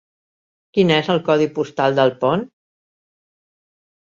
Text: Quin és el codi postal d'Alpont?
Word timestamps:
Quin 0.77 0.93
és 0.95 1.09
el 1.15 1.21
codi 1.27 1.49
postal 1.57 1.99
d'Alpont? 2.01 2.47